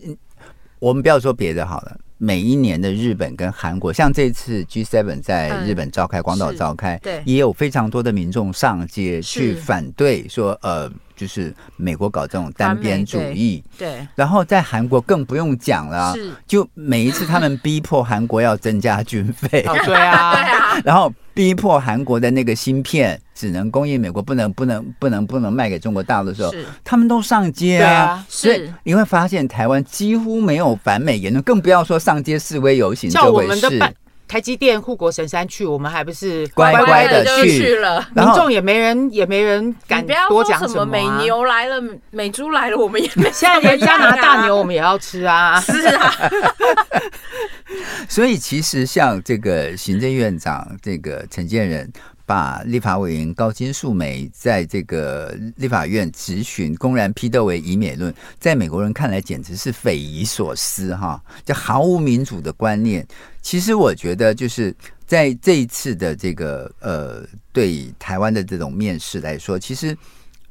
[0.80, 1.96] 我们不要说别的好了。
[2.18, 14.06] 每一年的日本跟韩国，像这次 G7 在日本召开，广岛召开，对，也有非常多的民众上街去反对，说呃，就是美国搞这种单边主义，对。
[14.14, 16.14] 然后在韩国更不用讲了，
[16.46, 21.12] 就每一次他们逼迫韩国要增加军费，对啊， 然后。
[21.38, 27.94] 逼迫韩国的那个芯片只能供应美国，不能不能不能不能卖给中国大陆的时候，他们都上街啊。
[27.94, 33.80] 啊所以你会发现，台湾几乎没有反美言论，更不要说上街示威游行这回事。
[34.26, 38.06] 台积电护国神山去，我们还不是乖乖的去，去了？
[38.14, 40.84] 民众也没人也没人敢多讲什么。
[40.84, 41.80] 美牛来了，
[42.10, 43.30] 美猪来了，我们也没。
[43.32, 45.60] 现在连加拿大牛我们也要吃啊！
[45.60, 46.12] 是啊。
[48.08, 51.90] 所以其实像这个行政院长这个陈建仁。
[52.28, 63.06] 把立法委员高金素梅在这个立法院质询公然批斗为以美论，在美国人看来简直是匪夷所思哈，就毫无民主的观念。
[63.40, 64.76] 其实我觉得就是
[65.06, 69.96] 在这一次的这个呃，对台湾的这种面试来说，其实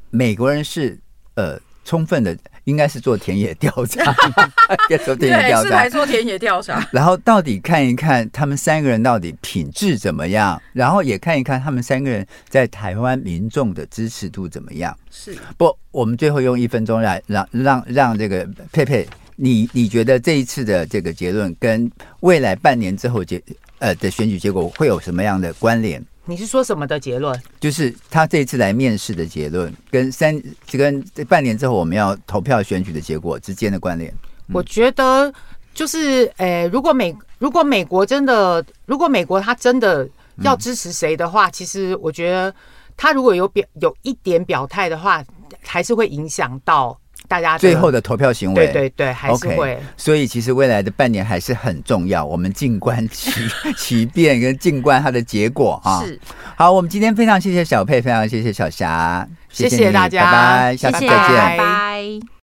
[0.09, 0.99] 美国人是
[1.35, 2.37] 呃充分的。
[2.67, 4.13] 应该是做田野调查，
[5.05, 14.93] 做田野调查，来做田野调查，然后到底看一看他们三个人到底品质怎么样，然后也看一看他们三个人在台湾民众的支持度怎么样。
[15.09, 15.73] 是不？
[15.91, 19.07] 我们最后用一分钟来让让让这个佩佩，
[19.37, 23.41] 你你觉得这一次的这个结论跟未来半年之后结
[23.79, 26.03] 呃的选举结果会有什么样的关联？
[26.27, 27.41] 你是说什么的结论？
[27.59, 34.13] 就是他这一次来面试的结论，跟三这跟半年之后我们要投票选举的结果之间的关联。
[34.53, 35.33] 我觉得
[35.73, 40.07] 就是，诶、欸，如果美如果美国真的，如果美国他真的
[40.41, 42.53] 要支持谁的话，嗯、其实我觉得
[42.97, 45.23] 他如果有表有一点表态的话，
[45.63, 46.99] 还是会影响到。
[47.27, 49.75] 大家最后的投票行为，对对对，还是会。
[49.75, 53.31] Okay, 所以其实未来的半年还是很重要，我们静观其
[53.77, 56.03] 其变，跟静观它的结果啊。
[56.05, 56.19] 是。
[56.55, 62.36] 好，我们今天非常谢谢小佩，非常谢谢小霞，谢谢大家，拜拜，下次再见，拜拜。